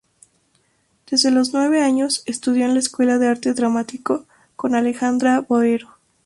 [1.07, 5.89] Desde los nueve años estudió en la Escuela de Arte Dramático con Alejandra Boero.